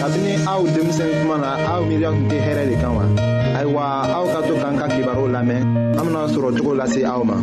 kabini 0.00 0.32
aw 0.48 0.64
denmisɛn 0.64 1.12
kuma 1.20 1.36
na 1.36 1.50
aw 1.76 1.80
miiriya 1.84 2.08
tun 2.08 2.24
tɛ 2.32 2.36
hɛrɛ 2.40 2.62
de 2.72 2.76
kan 2.80 2.92
wa 2.96 3.04
ayiwa 3.58 3.84
aw 4.16 4.24
ka 4.32 4.40
to 4.48 4.54
k'an 4.56 4.74
ka 4.80 4.86
kibaru 4.96 5.24
lamɛn 5.34 5.60
an 6.00 6.04
bena 6.04 6.20
sɔrɔ 6.34 6.48
cogo 6.56 6.72
lase 6.80 7.00
aw 7.04 7.22
ma 7.28 7.36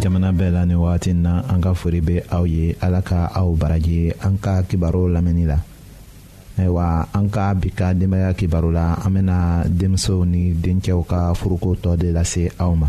jamana 0.00 0.32
bɛɛ 0.32 0.50
la 0.54 0.62
ni 0.64 0.72
wagati 0.72 1.12
na 1.12 1.44
an 1.52 1.60
ka 1.60 1.74
fori 1.76 2.00
be 2.00 2.16
aw 2.32 2.44
ye 2.48 2.72
ala 2.80 3.02
ka 3.04 3.28
aw 3.36 3.52
baraji 3.52 4.08
an 4.24 4.36
ka 4.40 4.62
kibaru 4.68 5.08
lamɛnni 5.12 5.44
la 5.48 5.58
ayiwa 6.60 7.04
an 7.16 7.28
ka 7.32 7.52
bi 7.56 7.68
ka 7.72 7.92
denbaya 7.96 8.32
kibaru 8.36 8.72
la 8.76 8.96
an 9.04 9.12
bena 9.16 9.38
denmisɛnw 9.68 10.24
ni 10.28 10.52
dencɛw 10.56 11.00
ka 11.04 11.20
furuko 11.34 11.76
tɔ 11.82 11.96
de 12.00 12.08
lase 12.16 12.48
aw 12.60 12.72
ma 12.76 12.88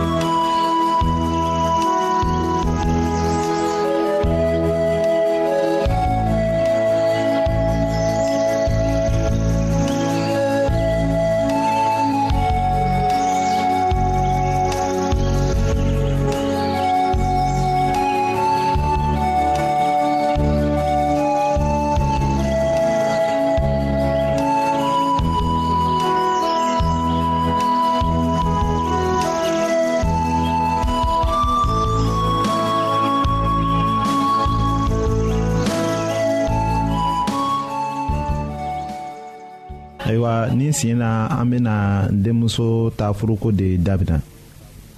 nin 40.71 40.73
sen 40.73 40.97
na 41.03 41.27
an 41.27 41.45
bena 41.51 42.07
denmuso 42.11 42.91
ta 42.97 43.11
furuko 43.13 43.51
de 43.51 43.77
dabila 43.77 44.19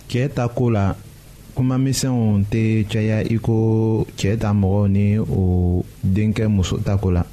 cɛɛ 0.10 0.27
ta 0.36 0.44
koo 0.56 0.70
la 0.70 0.94
kumamisɛnw 1.58 2.44
tɛ 2.51 2.86
caya 2.92 3.18
i 3.34 3.38
ko 3.42 4.06
cɛɛ 4.18 4.36
ta 4.42 4.50
mɔgɔw 4.53 4.86
ni 4.94 5.18
o 5.20 5.84
denkɛ 6.06 6.46
muso 6.50 6.77
ta 6.77 6.98
ko 6.98 7.10
la 7.12 7.24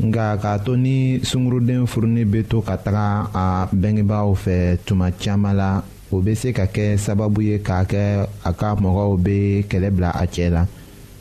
nga 0.00 0.36
k'a 0.36 0.58
to 0.64 0.76
ni 0.76 1.18
sungurunden 1.24 1.86
furuni 1.86 2.22
be 2.30 2.42
to 2.44 2.60
ka 2.62 2.76
taga 2.76 3.30
a 3.34 3.44
bengebaaw 3.74 4.34
fɛ 4.36 4.78
tuma 4.86 5.10
caaman 5.10 5.56
la 5.56 5.82
o 6.12 6.20
be 6.20 6.34
se 6.34 6.52
ka 6.52 6.66
kɛ 6.66 6.96
sababu 6.98 7.40
ye 7.42 7.58
k'a 7.58 7.84
kɛ 7.86 8.26
a 8.44 8.52
ka 8.52 8.74
mɔgɔw 8.76 9.16
be 9.22 9.64
kɛlɛ 9.68 9.90
bila 9.94 10.10
a 10.14 10.24
cɛɛ 10.26 10.50
la 10.52 10.66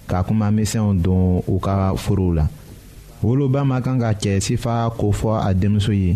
ka 0.07 0.23
kuma 0.23 0.51
misɛnw 0.51 1.01
don 1.01 1.41
u 1.47 1.59
ka 1.59 1.95
forow 1.95 2.33
la 2.33 2.47
woloba 3.23 3.63
man 3.65 3.81
kan 3.81 3.97
ka 4.01 4.11
cɛ 4.13 4.37
sifa 4.39 4.89
ko 4.99 5.09
fɔ 5.11 5.39
a 5.47 5.53
denmuso 5.53 5.89
ye 5.91 6.15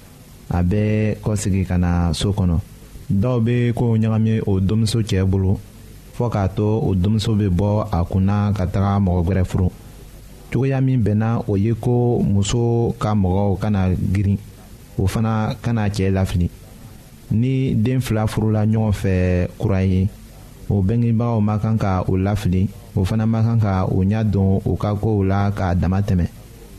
a 0.53 0.61
bɛ 0.63 1.15
kɔsegi 1.23 1.63
ka 1.65 1.77
na 1.79 2.11
so 2.13 2.31
kɔnɔ 2.35 2.57
dɔw 3.21 3.37
bɛ 3.39 3.73
kow 3.73 3.95
ɲagami 3.97 4.41
o 4.45 4.59
denmuso 4.59 4.99
cɛ 5.03 5.23
bolo 5.25 5.59
fɔ 6.17 6.29
k'a 6.31 6.49
to 6.55 6.63
o 6.63 6.93
denmuso 6.95 7.35
bɛ 7.39 7.47
bɔ 7.49 7.87
a 7.91 8.03
kunna 8.03 8.51
ka 8.55 8.65
taga 8.67 8.99
mɔgɔ 8.99 9.23
wɛrɛ 9.27 9.43
furu 9.47 9.69
cogoya 10.51 10.81
min 10.83 10.97
bɛnna 11.03 11.43
o 11.47 11.55
ye 11.55 11.73
ko 11.79 12.19
muso 12.23 12.91
ka 12.99 13.13
mɔgɔw 13.15 13.59
kana 13.59 13.89
girin 14.13 14.37
o 14.99 15.07
fana 15.07 15.55
kana 15.61 15.87
cɛ 15.87 16.11
lafili 16.11 16.49
ni 17.31 17.73
den 17.73 18.01
fila 18.01 18.27
furula 18.27 18.65
ɲɔgɔn 18.67 18.91
fɛ 18.91 19.47
kura 19.57 19.83
ye 19.85 20.07
o 20.69 20.81
bɛngebagaw 20.83 21.39
ma 21.41 21.57
kan 21.59 21.77
ka 21.79 22.03
o 22.07 22.17
lafili 22.19 22.67
o 22.95 23.05
fana 23.05 23.25
ma 23.25 23.41
kan 23.41 23.57
ka 23.61 23.85
o 23.85 24.03
ɲɛ 24.03 24.29
don 24.29 24.59
u 24.65 24.75
ka 24.75 24.93
kow 24.95 25.23
la 25.23 25.49
k'a 25.51 25.75
dama 25.79 26.01
tɛmɛ 26.01 26.30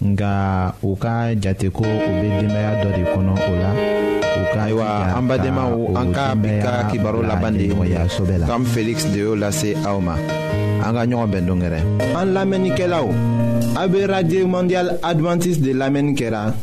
nga 0.00 0.72
u 0.82 0.96
ka 0.96 1.34
jate 1.36 1.68
ko 1.68 1.84
u 1.84 1.98
bɛ 2.20 2.28
denbaya 2.40 2.72
dɔ 2.82 2.88
de 2.96 3.02
kɔnɔ 3.12 3.32
o 3.36 3.52
la 3.62 3.70
u 4.40 4.42
ka 4.54 4.60
ayiwa 4.64 4.84
an 5.16 5.26
badenmaw 5.28 5.72
an 6.00 6.12
ka 6.14 6.34
bi 6.34 6.48
ka 6.62 6.88
kibaru 6.90 7.20
laban 7.22 7.52
de 7.58 7.64
ye 7.68 7.74
kam 8.46 8.64
feliksi 8.64 9.12
de 9.12 9.18
y'o 9.20 9.34
lase 9.36 9.76
aw 9.84 10.00
ma 10.00 10.14
an 10.84 10.94
ka 10.94 11.04
ɲɔgɔn 11.04 11.30
bɛn 11.32 11.46
don 11.46 11.60
kɛrɛ. 11.60 11.80
an 12.16 12.32
lamɛnnikɛlaw 12.32 13.08
a 13.76 13.88
bɛ 13.88 14.08
radio 14.08 14.46
mondial 14.46 14.98
adventiste 15.02 15.60
de 15.62 15.72
lamɛnni 15.74 16.14
kɛra 16.16 16.54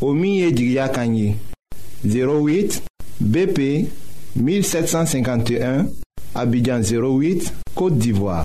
o 0.00 0.14
min 0.14 0.34
ye 0.40 0.52
jigiya 0.52 0.88
kan 0.92 1.12
ye 1.14 1.36
08 2.04 2.80
bp 3.22 3.88
1751 4.40 5.84
abidjan 6.34 6.80
08 6.82 7.52
côte 7.74 7.98
d'ivoire. 7.98 8.44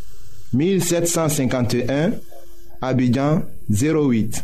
1751, 0.53 2.13
Abidjan 2.81 3.43
08. 3.69 4.43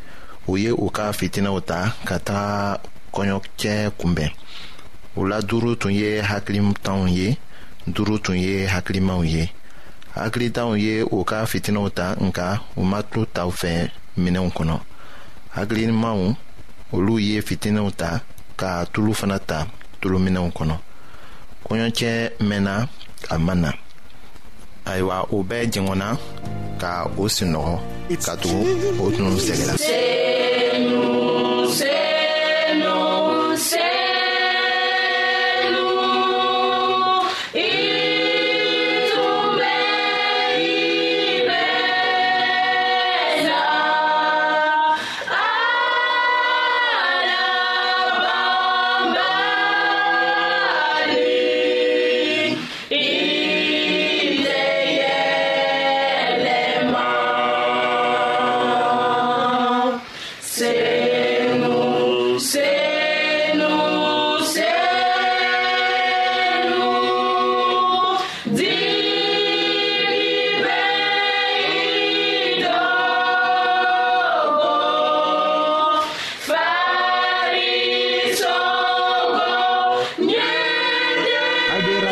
u 0.47 0.57
ye 0.57 0.71
u 0.73 0.89
ka 0.91 1.03
fitinɛw 1.19 1.59
ta 1.69 1.79
ka 2.07 2.15
taga 2.19 2.81
kɔɲɔcɛ 3.13 3.73
kunbɛn 3.99 4.29
u 5.15 5.21
la 5.29 5.37
duuru 5.47 5.71
tun 5.79 5.93
ye 5.93 6.21
hakilitanw 6.29 7.05
ye 7.17 7.37
duuru 7.93 8.15
tun 8.23 8.37
ye 8.37 8.65
hakilimaw 8.73 9.21
ye 9.33 9.43
hakilitanw 10.15 10.73
ye 10.83 11.03
u 11.03 11.17
ka 11.29 11.45
fitinɛw 11.51 11.87
ta 11.97 12.05
nka 12.25 12.45
u 12.75 12.81
ma 12.83 12.99
tulo 13.03 13.25
ta 13.33 13.45
u 13.45 13.51
fɛ 13.51 13.69
minɛnw 14.17 14.49
kɔnɔ 14.57 14.75
hakilimaw 15.55 16.19
olu 16.93 17.13
ye 17.19 17.41
fitinɛw 17.41 17.89
ta 17.95 18.09
ka 18.59 18.69
tulu 18.93 19.13
fana 19.13 19.37
ta 19.39 19.59
tuluminɛnw 20.01 20.49
kɔnɔ 20.57 20.75
kɔɲɔcɛ 21.65 22.09
mɛnna 22.49 22.73
a 23.33 23.37
ma 23.37 23.53
na 23.55 23.69
ayiwa 24.93 25.17
o 25.35 25.37
bɛɛ 25.49 25.63
jɛngɔnna 25.73 26.07
ka 26.81 26.91
o 27.17 27.23
sinɔgɔ 27.35 27.75
ka 28.25 28.33
tugu 28.41 28.67
o 29.03 29.05
tun 29.15 29.29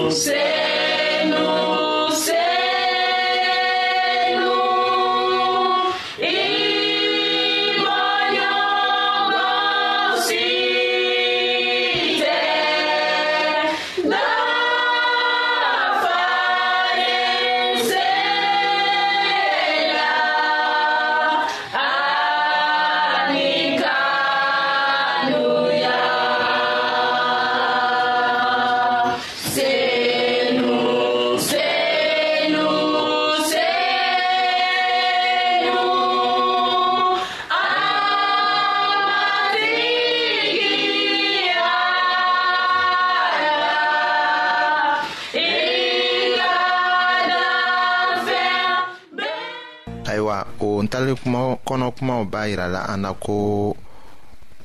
ayiwa 50.32 50.46
o 50.66 50.82
ntali 50.84 51.14
kuma 51.22 51.40
kɔnɔ 51.66 51.86
kumaw 51.96 52.22
b'a 52.32 52.40
yirala 52.48 52.80
an 52.92 53.00
na 53.02 53.10
ko 53.24 53.36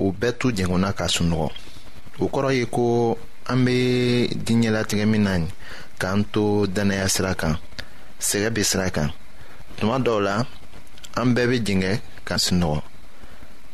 u 0.04 0.12
bɛɛ 0.20 0.30
t'u 0.38 0.48
jɛngunna 0.56 0.90
ka 0.98 1.04
sunɔgɔ 1.14 1.48
o 2.22 2.28
kɔrɔ 2.34 2.50
ye 2.58 2.64
ko 2.74 2.84
an 3.52 3.64
be 3.64 3.76
diɲɛlatigɛ 4.46 5.04
min 5.12 5.22
na 5.26 5.32
k'an 6.00 6.18
to 6.32 6.42
dannaya 6.74 7.06
sira 7.14 7.32
kan 7.40 7.54
sɛgɛ 8.28 8.48
be 8.54 8.62
sira 8.70 8.90
kan 8.96 9.08
tuma 9.78 9.96
dɔw 10.06 10.18
la 10.26 10.36
an 11.20 11.28
bɛɛ 11.34 11.46
be 11.50 11.58
jɛngɛ 11.68 11.92
ka 12.28 12.34
sunɔgɔ 12.46 12.80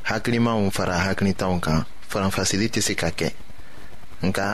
hakilimaw 0.08 0.58
fara 0.76 0.96
hakilitanw 1.06 1.56
kan 1.64 1.78
faranfasili 2.10 2.68
tɛ 2.74 2.80
se 2.86 2.94
ka 3.00 3.08
kɛ 3.18 3.30
nka 4.26 4.44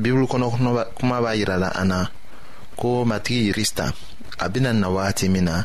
bibulu 0.00 0.26
kɔnɔ 0.32 0.48
kuma 0.98 1.16
b'a 1.24 1.32
yirala 1.38 1.68
an 1.80 1.88
na 1.88 2.00
ko 2.80 3.04
matigi 3.04 3.52
krista 3.54 3.92
a 4.44 4.48
bena 4.48 4.72
na 4.72 4.88
wagati 4.88 5.28
min 5.28 5.44
na 5.44 5.64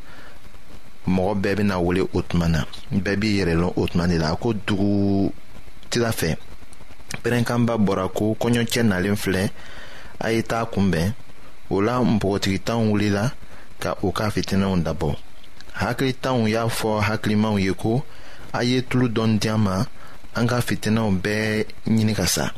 mɔgɔ 1.07 1.33
bɛɛ 1.41 1.55
bena 1.57 1.79
wele 1.79 2.01
o 2.13 2.21
tuma 2.21 2.47
na 2.47 2.65
bɛɛ 2.91 3.15
b'i 3.19 3.35
yɛrɛ 3.39 3.53
lɔn 3.61 3.73
o 3.77 3.85
tuma 3.87 4.07
de 4.07 4.17
la 4.17 4.35
ko 4.35 4.53
dugu 4.53 5.31
tira 5.89 6.11
fɛ 6.11 6.35
pɛrɛnkanba 7.23 7.73
bɔra 7.77 8.07
ko 8.13 8.35
kɔɲɔcɛ 8.39 8.83
nalen 8.83 9.15
filɛ 9.15 9.49
a 10.19 10.29
ye 10.31 10.41
taa 10.43 10.65
kunbɛn 10.65 11.13
o 11.69 11.81
la 11.81 11.99
npogotigitanw 11.99 12.89
wulila 12.91 13.31
ka 13.79 13.95
u 14.03 14.11
ka 14.11 14.29
fitinɛw 14.29 14.77
dabɔ 14.85 15.15
hakilitanw 15.73 16.47
y'a 16.47 16.67
fɔ 16.69 17.01
hakilimaw 17.01 17.57
ye 17.57 17.73
ko 17.73 18.03
a 18.53 18.63
ye 18.63 18.81
tulu 18.81 19.07
dɔɔni 19.09 19.39
diyan 19.39 19.59
ma 19.59 19.85
an 20.35 20.47
ka 20.47 20.59
fitinɛw 20.61 21.09
bɛɛ 21.21 21.65
ɲini 21.87 22.13
ka 22.15 22.25
sa 22.27 22.51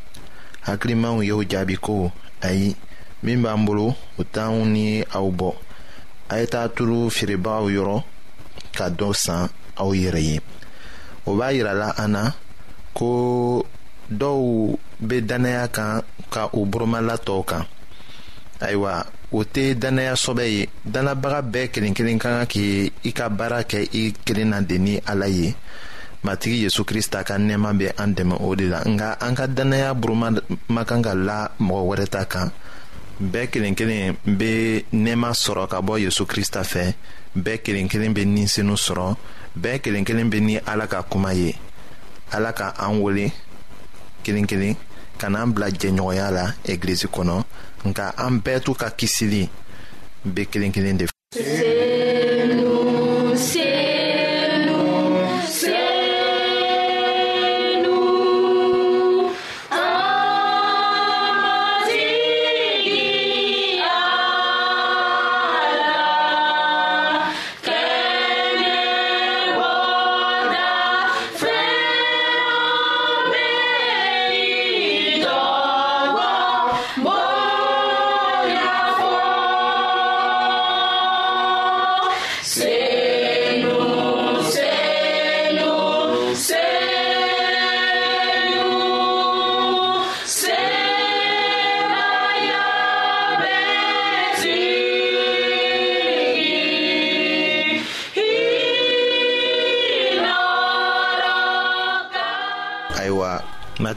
hakilimaw 0.67 1.23
y'o 1.23 1.43
jaabi 1.43 1.77
ko 1.79 2.11
ayi 2.43 2.75
min 3.23 3.41
b'an 3.41 3.63
bolo 3.65 3.95
o 4.19 4.23
t'anw 4.23 4.65
ni 4.67 5.01
aw 5.03 5.29
bɔ 5.31 5.53
a 6.29 6.39
ye 6.39 6.45
taa 6.45 6.67
tulu 6.67 7.09
feerebagaw 7.09 7.69
yɔrɔ 7.71 8.03
ka 8.77 8.85
dɔ 8.99 9.09
san 9.23 9.41
aw 9.81 9.89
yɛrɛ 10.01 10.21
ye 10.29 10.37
o 11.29 11.35
b'a 11.37 11.47
yirala 11.55 11.89
an 12.03 12.09
na 12.13 12.23
ko 12.97 13.09
dɔw 14.19 14.39
be 15.07 15.17
dannaya 15.29 15.65
kan 15.75 16.01
ka 16.33 16.43
u 16.53 16.61
burumala 16.71 17.15
tɔw 17.27 17.41
kan 17.51 17.63
ayiwa 18.65 18.93
o 19.31 19.39
tɛ 19.53 19.65
dannaya 19.81 20.13
sɔbɛ 20.23 20.43
ye 20.55 20.61
dannabaga 20.93 21.39
bɛɛ 21.51 21.67
kelen 21.73 21.93
kelen 21.97 22.19
ka 22.21 22.29
kan 22.35 22.45
k' 22.51 22.91
i 23.03 23.11
ka 23.17 23.29
baara 23.29 23.61
kɛ 23.71 23.79
i 24.01 24.13
kelen 24.25 24.49
na 24.49 24.59
de 24.61 24.77
ni 24.77 24.95
ala 25.11 25.27
ye 25.27 25.55
matigi 26.25 26.63
yezu 26.65 26.83
krista 26.83 27.23
ka 27.27 27.35
nɛɛma 27.37 27.71
bɛ 27.79 27.87
an 28.03 28.13
dɛmɛ 28.15 28.35
o 28.41 28.55
de 28.55 28.65
la 28.69 28.79
nka 28.83 29.17
an 29.21 29.33
ka 29.35 29.45
dannaya 29.47 29.93
buruma 30.01 30.27
ma 30.69 30.83
kan 30.85 31.01
ka 31.03 31.13
la 31.13 31.47
mɔgɔ 31.59 31.83
wɛrɛ 31.89 32.07
ta 32.09 32.23
kan 32.25 32.51
bɛɛ 33.21 33.47
kelen 33.51 33.75
kelen 33.79 34.15
be 34.37 34.83
nɛɛma 34.91 35.31
sɔrɔ 35.43 35.67
ka 35.69 35.77
bɔ 35.81 35.95
yezu 36.03 36.25
krista 36.25 36.61
fɛ 36.73 36.93
bɛɛ 37.35 37.57
kelen 37.63 37.87
kelen 37.89 38.13
bɛ 38.13 38.25
ni 38.25 38.47
senu 38.47 38.75
sɔrɔ 38.77 39.15
bɛɛ 39.55 39.79
kelen 39.81 40.05
kelen 40.05 40.29
bɛ 40.29 40.39
ni 40.41 40.57
ala 40.65 40.87
ka 40.87 41.01
kuma 41.03 41.33
ye 41.33 41.55
ala 42.31 42.53
ka 42.53 42.73
an 42.77 43.01
wele 43.01 43.31
kelen 44.23 44.45
kelen 44.47 44.75
ka 45.17 45.27
n'an 45.29 45.51
bila 45.53 45.69
jɛɲɔgɔnya 45.71 46.31
la 46.31 46.53
egilizi 46.63 47.07
kɔnɔ 47.07 47.43
nka 47.85 48.13
an 48.17 48.39
bɛɛ 48.41 48.63
to 48.63 48.73
ka 48.73 48.89
kisili 48.91 49.49
bɛ 50.27 50.45
kelen 50.51 50.71
kelen 50.73 50.97
de 50.97 51.05
fɛ. 51.35 51.92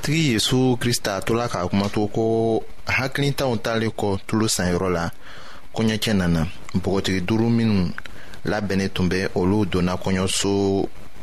matigi 0.07 0.33
yezu 0.33 0.77
krista 0.77 1.19
tola 1.21 1.49
k'a 1.51 1.67
kumato 1.69 2.07
ko 2.15 2.25
hakilitaw 2.97 3.53
talen 3.65 3.91
kɔ 3.99 4.09
tulo 4.27 4.47
sanyɔrɔ 4.55 4.89
la 4.97 5.05
kɔɲɔcɛ 5.75 6.11
nana 6.21 6.41
bɔgɔtigi 6.83 7.21
duuru 7.27 7.47
minnu 7.57 7.83
labɛnnen 8.51 8.91
tun 8.95 9.07
bɛ 9.11 9.19
olu 9.41 9.59
donna 9.73 9.95
kɔɲɔso 10.03 10.53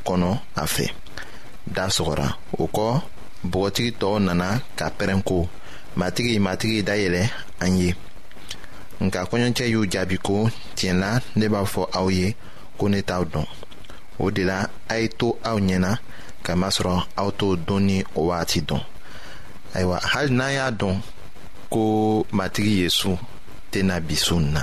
kɔnɔ 0.08 0.30
a 0.56 0.64
fɛ 0.74 0.86
da 1.76 1.84
sɔgɔra 1.96 2.28
o 2.62 2.68
kɔ 2.76 3.02
bɔgɔtigi 3.52 3.92
tɔw 4.00 4.16
nana 4.28 4.50
ka 4.78 4.86
pɛrɛn 4.98 5.22
ko 5.26 5.48
matigi 6.00 6.36
matigi 6.46 6.84
dayɛlɛ 6.90 7.24
an 7.64 7.72
ye 7.80 7.96
nka 9.04 9.20
kɔɲɔcɛ 9.30 9.66
y'u 9.74 9.82
jaabi 9.94 10.18
ko 10.28 10.36
tiɲɛ 10.76 10.94
la 11.04 11.12
ne 11.40 11.46
b'a 11.52 11.64
fɔ 11.74 11.82
aw 12.00 12.08
ye 12.18 12.36
ko 12.78 12.88
ne 12.90 13.02
t'aw 13.02 13.24
dɔn 13.32 13.48
o 14.20 14.30
de 14.30 14.44
la 14.44 14.60
a 14.90 14.96
ye 15.02 15.08
to 15.08 15.28
aw 15.46 15.58
ɲɛna 15.60 15.98
kamasɔrɔ 16.44 16.94
aw 17.20 17.30
t'o 17.40 17.56
dɔn 17.68 17.82
ni 17.88 17.98
o 18.16 18.22
waati 18.30 18.60
dɔn 18.70 18.82
ayiwa 19.74 19.98
hali 20.12 20.32
n'an 20.36 20.52
y'a 20.54 20.68
dɔn 20.72 20.96
ko 21.72 21.82
matigi 22.32 22.82
yesu 22.84 23.18
tena 23.72 24.00
bi 24.02 24.16
su 24.16 24.40
na 24.40 24.62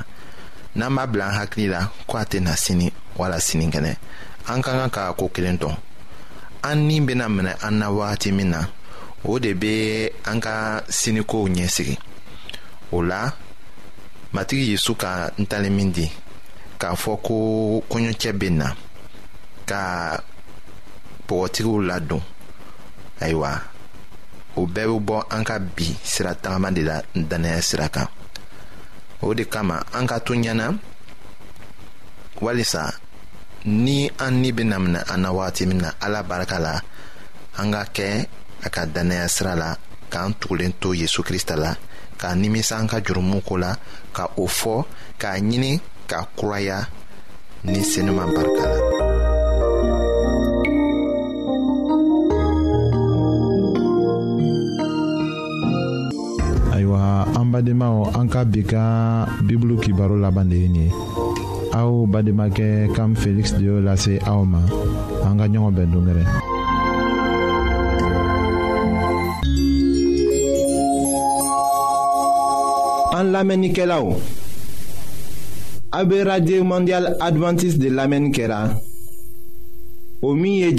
n'an 0.77 0.95
b'a 0.95 1.07
bila 1.07 1.25
an 1.29 1.35
hakili 1.41 1.67
la 1.69 1.89
ko 2.07 2.19
a 2.19 2.25
tena 2.25 2.55
sini 2.57 2.93
wala 3.17 3.37
sinikɛnɛ 3.41 3.93
an 4.49 4.61
ka 4.63 4.71
kan 4.79 4.91
ka 4.91 5.13
ko 5.19 5.29
kelen 5.29 5.57
dɔn 5.59 5.75
an 6.63 6.87
ni 6.87 7.01
bena 7.01 7.27
minɛ 7.29 7.57
an 7.63 7.79
na 7.81 7.89
wagati 7.91 8.31
min 8.33 8.51
na 8.51 8.67
o 9.25 9.39
de 9.39 9.53
be 9.55 10.09
an 10.25 10.41
ka 10.41 10.81
sinikow 10.89 11.49
ɲɛsigi 11.49 11.97
o 12.93 13.03
la 13.03 13.33
matigi 14.33 14.77
su 14.79 14.95
ka 14.95 15.31
ntalen 15.39 15.75
min 15.75 15.93
di 15.93 16.07
k'a 16.79 16.95
fɔ 16.95 17.21
ko 17.23 17.37
kɔɲɔcɛ 17.91 18.33
be 18.39 18.51
na 18.51 18.71
ka 19.67 20.21
pɔgɔtigiw 21.31 21.79
ladon 21.89 22.23
ayiwa 23.23 23.51
o 24.59 24.67
bɛɛ 24.67 24.87
bɛ 24.91 24.99
bɔ 25.09 25.17
an 25.31 25.45
bi 25.77 25.87
sira 26.03 26.35
tagama 26.35 26.71
de 26.75 26.83
la 26.83 26.97
dannaya 27.15 27.63
sira 27.63 27.89
kan 27.89 28.09
o 29.23 29.33
de 29.33 29.45
kama 29.45 29.81
an 29.95 30.07
ka 30.09 30.19
walisa 32.41 32.91
ni 33.67 34.11
an 34.19 34.41
ni 34.43 34.51
bena 34.51 34.79
mina 34.79 35.05
an 35.11 35.25
ala 35.27 36.23
barika 36.25 36.59
la 36.59 36.81
an 37.59 37.71
ka 37.73 37.85
kɛ 37.95 38.27
a 38.65 38.69
ka 38.69 38.85
dannaya 38.87 39.29
sira 39.29 39.55
la 39.55 39.75
k'an 40.11 40.35
tugulen 40.41 40.73
to 40.81 40.89
yezu 40.95 41.23
krista 41.23 41.55
la 41.57 41.75
k'a 42.19 42.35
nimisa 42.35 42.77
an 42.81 42.89
ka 42.89 42.99
jurumu 43.01 43.41
ka 44.13 44.27
o 44.37 44.47
k'a 45.21 45.39
ɲini 45.39 45.79
k'a 46.09 46.27
kuraya 46.37 46.87
ni 47.65 47.83
senuman 47.85 48.35
barika 48.35 49.00
an 57.41 57.63
de 57.63 57.73
an 57.81 58.29
ka 58.29 58.45
bi 58.45 58.63
ka 58.63 59.27
bibulu 59.47 59.79
kibaro 59.81 60.17
laban 60.17 60.49
de 60.51 60.57
ye 60.57 60.69
nin 60.69 60.85
ye 60.87 60.91
aw 61.73 62.07
bademakɛ 62.07 62.93
kam 62.95 63.15
feliksi 63.15 63.55
de 63.59 63.65
la 63.71 63.81
lase 63.93 64.19
aw 64.27 64.43
en 64.45 64.55
an 65.29 65.37
ka 65.39 65.47
ɲɔgɔn 65.49 65.75
bɛn 65.77 65.91
dongɛrɛ 65.93 66.25
an 73.17 74.25
a 75.93 76.05
radio 76.25 76.65
mondial 76.65 77.07
advantiste 77.21 77.79
de 77.79 77.89
lamɛnni 77.91 78.33
kɛra 78.35 78.77
o 80.23 80.35
min 80.35 80.61
ye 80.61 80.71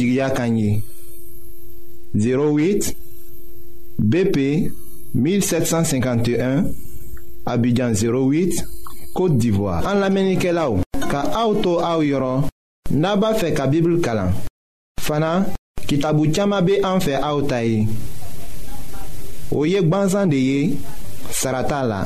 08 2.14 2.96
BP 4.02 4.70
1751 5.14 6.64
Abidjan 7.46 7.92
08 7.92 8.64
Kote 9.14 9.38
d'Ivoire 9.38 9.84
An 9.86 9.96
la 10.00 10.10
menike 10.10 10.54
la 10.56 10.70
ou 10.72 10.80
Ka 11.12 11.26
auto 11.36 11.80
a 11.84 11.98
ou 11.98 12.06
yoron 12.06 12.46
Naba 12.96 13.34
fe 13.36 13.50
ka 13.56 13.68
bibl 13.68 13.98
kalan 14.04 14.32
Fana 15.02 15.48
kitabu 15.88 16.30
tchama 16.32 16.62
be 16.64 16.80
an 16.86 17.02
fe 17.04 17.18
a 17.20 17.34
ou 17.36 17.44
tayi 17.44 17.84
Ou 19.52 19.66
yek 19.68 19.90
ban 19.92 20.08
zande 20.08 20.40
ye 20.40 20.78
Sarata 21.30 21.84
la 21.84 22.02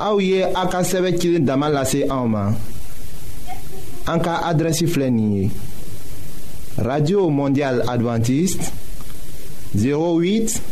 A 0.00 0.12
ou 0.14 0.24
ye 0.24 0.40
a 0.46 0.64
ka 0.72 0.80
seve 0.88 1.12
kilin 1.18 1.44
Damal 1.44 1.76
la 1.76 1.84
se 1.88 2.06
a 2.08 2.16
ou 2.22 2.32
man 2.32 2.56
An 4.08 4.24
ka 4.24 4.40
adresi 4.48 4.88
flenye 4.88 5.50
Radio 6.80 7.28
Mondial 7.28 7.84
Adventist 7.92 8.72
08 9.76 10.71